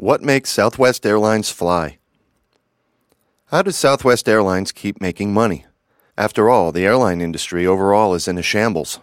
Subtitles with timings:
[0.00, 1.98] What makes Southwest Airlines fly?
[3.48, 5.66] How does Southwest Airlines keep making money?
[6.16, 9.00] After all, the airline industry overall is in a shambles.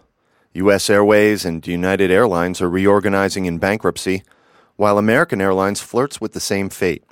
[0.54, 0.90] U.S.
[0.90, 4.24] Airways and United Airlines are reorganizing in bankruptcy,
[4.76, 7.04] while American Airlines flirts with the same fate.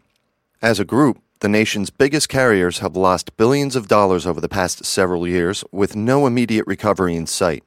[0.64, 4.84] As a group, the nation's biggest carriers have lost billions of dollars over the past
[4.84, 7.64] several years with no immediate recovery in sight.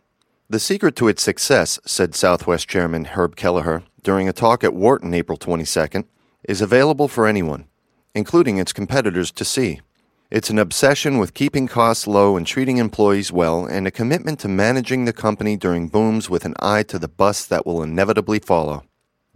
[0.50, 5.12] The secret to its success, said Southwest Chairman Herb Kelleher during a talk at Wharton
[5.12, 6.04] April 22nd,
[6.48, 7.66] is available for anyone,
[8.14, 9.82] including its competitors, to see.
[10.30, 14.48] It's an obsession with keeping costs low and treating employees well, and a commitment to
[14.48, 18.84] managing the company during booms with an eye to the bust that will inevitably follow.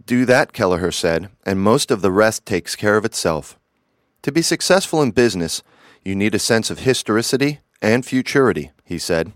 [0.03, 3.59] Do that, Kelleher said, and most of the rest takes care of itself.
[4.23, 5.61] To be successful in business,
[6.03, 9.33] you need a sense of historicity and futurity, he said.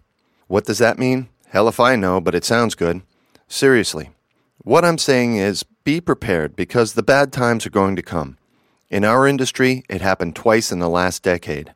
[0.48, 1.30] What does that mean?
[1.50, 3.02] Hell if I know, but it sounds good.
[3.48, 4.10] Seriously.
[4.58, 8.38] What I'm saying is be prepared because the bad times are going to come.
[8.90, 11.74] In our industry, it happened twice in the last decade.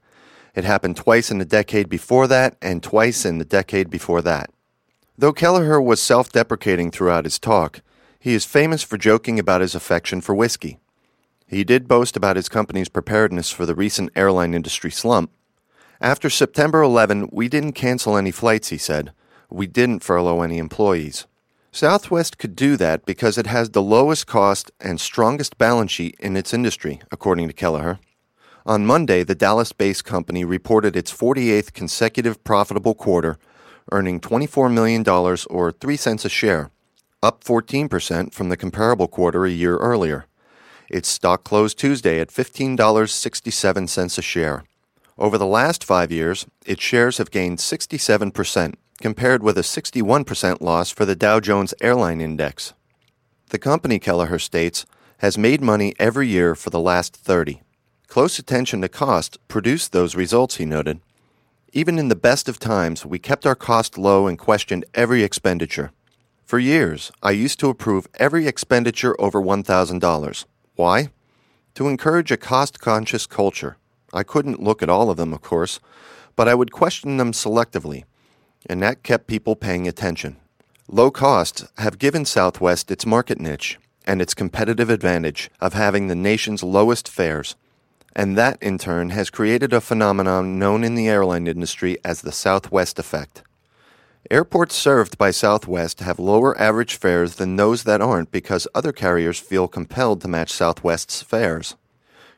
[0.56, 4.50] It happened twice in the decade before that and twice in the decade before that.
[5.18, 7.82] Though Kelleher was self deprecating throughout his talk,
[8.20, 10.80] he is famous for joking about his affection for whiskey.
[11.48, 15.32] He did boast about his company's preparedness for the recent airline industry slump.
[16.02, 19.14] After September 11, we didn't cancel any flights, he said
[19.52, 21.28] we didn't furlough any employees.
[21.72, 26.36] Southwest could do that because it has the lowest cost and strongest balance sheet in
[26.36, 28.00] its industry, according to Kelleher.
[28.66, 33.38] On Monday, the Dallas based company reported its 48th consecutive profitable quarter,
[33.92, 36.72] earning $24 million or 3 cents a share,
[37.24, 40.26] up 14% from the comparable quarter a year earlier.
[40.90, 44.64] Its stock closed Tuesday at $15.67 a share.
[45.18, 50.92] Over the last five years, its shares have gained 67%, compared with a 61% loss
[50.92, 52.74] for the Dow Jones Airline Index.
[53.50, 54.86] The company, Kelleher states,
[55.18, 57.62] has made money every year for the last 30.
[58.08, 61.02] Close attention to cost produced those results, he noted.
[61.74, 65.92] Even in the best of times, we kept our cost low and questioned every expenditure.
[66.46, 70.46] For years, I used to approve every expenditure over $1,000.
[70.76, 71.10] Why?
[71.76, 73.78] To encourage a cost conscious culture.
[74.14, 75.80] I couldn't look at all of them, of course,
[76.36, 78.04] but I would question them selectively
[78.68, 80.38] and that kept people paying attention.
[80.88, 86.16] Low costs have given Southwest its market niche and its competitive advantage of having the
[86.16, 87.56] nation's lowest fares,
[88.16, 92.32] and that in turn has created a phenomenon known in the airline industry as the
[92.32, 93.44] Southwest effect.
[94.30, 99.40] Airports served by Southwest have lower average fares than those that aren't because other carriers
[99.40, 101.76] feel compelled to match Southwest's fares.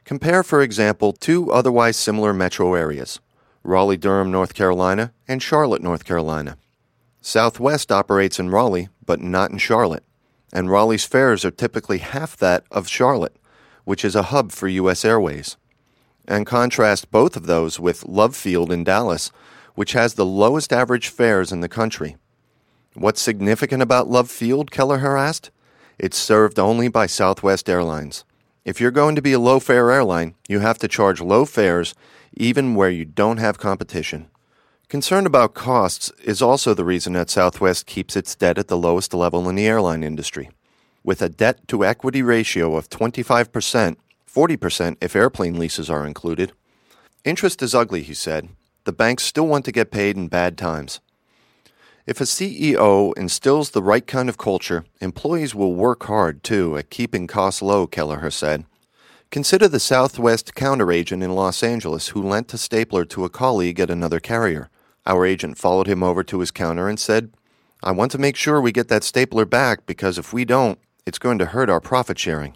[0.06, 3.20] Compare, for example, two otherwise similar metro areas,
[3.64, 6.58] Raleigh Durham, North Carolina, and Charlotte, North Carolina.
[7.22, 10.04] Southwest operates in Raleigh, but not in Charlotte,
[10.52, 13.38] and Raleigh's fares are typically half that of Charlotte,
[13.86, 15.06] which is a hub for U.S.
[15.06, 15.58] Airways.
[16.28, 19.32] And contrast both of those with Love Field in Dallas,
[19.76, 22.18] which has the lowest average fares in the country.
[22.94, 24.70] What's significant about Love Field?
[24.70, 25.50] Kelleher asked.
[25.98, 28.24] It's served only by Southwest Airlines.
[28.66, 31.94] If you're going to be a low fare airline, you have to charge low fares
[32.36, 34.28] even where you don't have competition.
[34.90, 39.14] Concern about costs is also the reason that Southwest keeps its debt at the lowest
[39.14, 40.52] level in the airline industry.
[41.04, 43.98] With a debt to equity ratio of 25%,
[44.32, 46.54] 40% if airplane leases are included.
[47.24, 48.50] Interest is ugly, he said.
[48.86, 51.00] The banks still want to get paid in bad times.
[52.06, 56.90] If a CEO instills the right kind of culture, employees will work hard too at
[56.90, 58.66] keeping costs low, Kelleher said.
[59.34, 63.90] Consider the Southwest counteragent in Los Angeles who lent a stapler to a colleague at
[63.90, 64.70] another carrier.
[65.08, 67.34] Our agent followed him over to his counter and said,
[67.82, 70.78] I want to make sure we get that stapler back because if we don't,
[71.08, 72.56] it's going to hurt our profit sharing.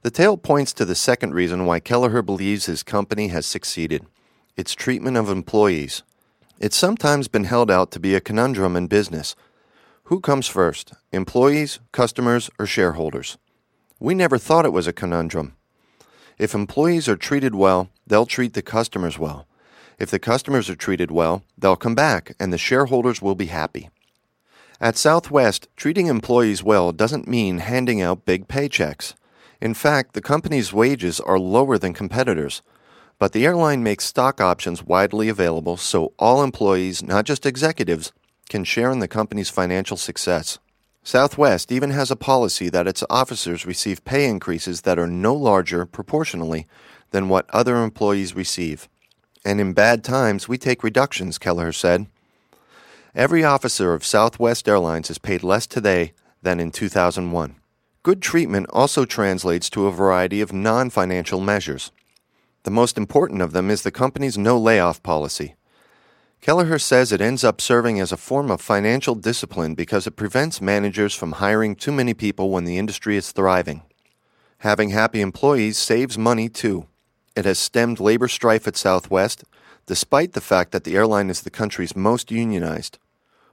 [0.00, 4.06] The tale points to the second reason why Kelleher believes his company has succeeded
[4.56, 6.04] its treatment of employees.
[6.58, 9.36] It's sometimes been held out to be a conundrum in business.
[10.04, 13.36] Who comes first, employees, customers, or shareholders?
[14.00, 15.56] We never thought it was a conundrum.
[16.38, 19.46] If employees are treated well, they'll treat the customers well.
[19.98, 23.90] If the customers are treated well, they'll come back and the shareholders will be happy.
[24.80, 29.14] At Southwest, treating employees well doesn't mean handing out big paychecks.
[29.60, 32.60] In fact, the company's wages are lower than competitors.
[33.18, 38.12] But the airline makes stock options widely available so all employees, not just executives,
[38.48, 40.58] can share in the company's financial success.
[41.06, 45.84] Southwest even has a policy that its officers receive pay increases that are no larger
[45.84, 46.66] proportionally
[47.10, 48.88] than what other employees receive.
[49.44, 52.06] And in bad times, we take reductions, Kelleher said.
[53.14, 57.56] Every officer of Southwest Airlines is paid less today than in 2001.
[58.02, 61.92] Good treatment also translates to a variety of non financial measures.
[62.62, 65.54] The most important of them is the company's no layoff policy.
[66.44, 70.60] Kelleher says it ends up serving as a form of financial discipline because it prevents
[70.60, 73.80] managers from hiring too many people when the industry is thriving.
[74.58, 76.86] Having happy employees saves money too.
[77.34, 79.44] It has stemmed labor strife at Southwest,
[79.86, 82.98] despite the fact that the airline is the country's most unionized.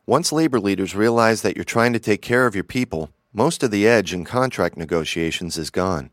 [0.06, 3.72] Once labor leaders realize that you're trying to take care of your people, most of
[3.72, 6.10] the edge in contract negotiations is gone.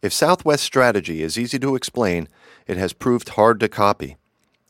[0.00, 2.28] If Southwest's strategy is easy to explain,
[2.66, 4.16] it has proved hard to copy.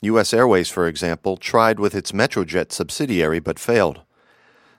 [0.01, 0.33] U.S.
[0.33, 4.01] Airways, for example, tried with its Metrojet subsidiary but failed.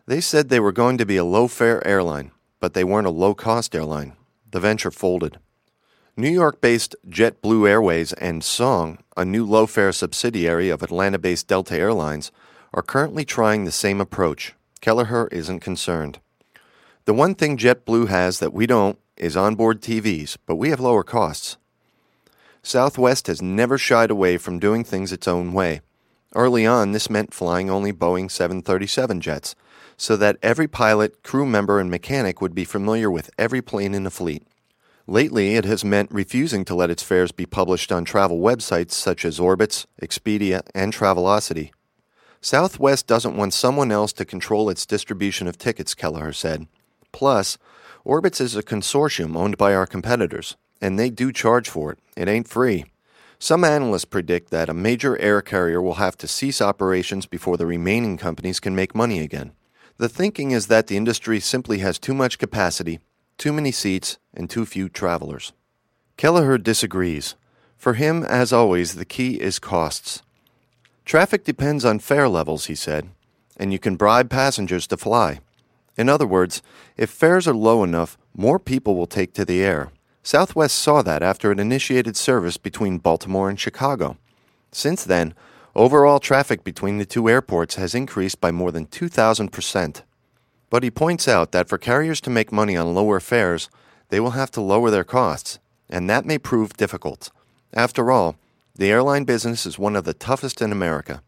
[0.06, 3.11] They said they were going to be a low fare airline, but they weren't a
[3.11, 4.14] low cost airline.
[4.50, 5.38] The venture folded.
[6.17, 11.46] New York based JetBlue Airways and Song, a new low fare subsidiary of Atlanta based
[11.46, 12.32] Delta Airlines,
[12.75, 14.55] are currently trying the same approach.
[14.81, 16.19] Kelleher isn't concerned.
[17.05, 21.02] The one thing JetBlue has that we don't is onboard TVs, but we have lower
[21.02, 21.58] costs.
[22.62, 25.81] Southwest has never shied away from doing things its own way.
[26.35, 29.55] Early on, this meant flying only Boeing 737 jets,
[29.97, 34.05] so that every pilot, crew member, and mechanic would be familiar with every plane in
[34.05, 34.45] the fleet.
[35.07, 39.25] Lately, it has meant refusing to let its fares be published on travel websites such
[39.25, 41.71] as Orbitz, Expedia, and Travelocity.
[42.41, 46.69] Southwest doesn't want someone else to control its distribution of tickets, Kelleher said.
[47.13, 47.59] Plus,
[48.06, 51.99] Orbitz is a consortium owned by our competitors, and they do charge for it.
[52.17, 52.87] It ain't free.
[53.38, 57.67] Some analysts predict that a major air carrier will have to cease operations before the
[57.67, 59.53] remaining companies can make money again.
[59.97, 63.00] The thinking is that the industry simply has too much capacity,
[63.38, 65.53] too many seats, and too few travelers.
[66.17, 67.35] Kelleher disagrees.
[67.79, 70.23] For him, as always, the key is costs.
[71.06, 73.09] Traffic depends on fare levels, he said,
[73.56, 75.41] and you can bribe passengers to fly.
[75.97, 76.62] In other words,
[76.99, 79.91] if fares are low enough, more people will take to the air.
[80.22, 84.19] Southwest saw that after it initiated service between Baltimore and Chicago.
[84.70, 85.34] Since then,
[85.75, 90.02] overall traffic between the two airports has increased by more than 2,000%.
[90.69, 93.69] But he points out that for carriers to make money on lower fares,
[94.11, 95.58] they will have to lower their costs,
[95.88, 97.31] and that may prove difficult.
[97.72, 98.37] After all,
[98.75, 101.22] the airline business is one of the toughest in America.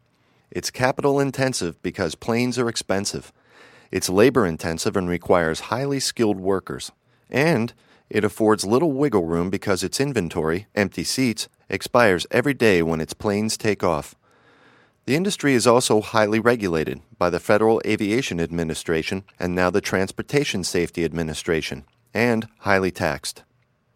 [0.51, 3.33] It's capital intensive because planes are expensive.
[3.91, 6.91] It's labor intensive and requires highly skilled workers.
[7.29, 7.73] And
[8.13, 13.15] it affords little wiggle room because its inventory, empty seats, expires every day when its
[13.15, 14.13] planes take off.
[15.05, 20.63] The industry is also highly regulated by the Federal Aviation Administration and now the Transportation
[20.63, 23.41] Safety Administration, and highly taxed.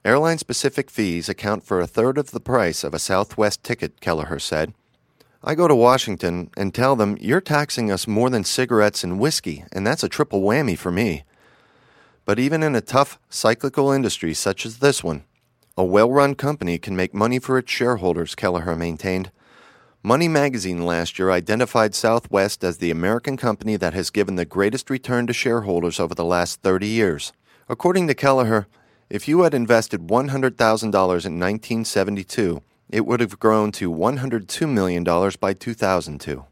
[0.04, 4.40] Airline specific fees account for a third of the price of a Southwest ticket, Kelleher
[4.40, 4.74] said.
[5.44, 9.64] I go to Washington and tell them you're taxing us more than cigarettes and whiskey,
[9.72, 11.24] and that's a triple whammy for me.
[12.27, 15.24] But even in a tough, cyclical industry such as this one,
[15.77, 19.31] a well run company can make money for its shareholders, Kelleher maintained.
[20.03, 24.89] Money magazine last year identified Southwest as the American company that has given the greatest
[24.89, 27.31] return to shareholders over the last 30 years.
[27.69, 28.68] According to Kelleher,
[29.09, 35.06] if you had invested $100,000 in 1972, it would have grown to $102 million
[35.39, 36.45] by 2002.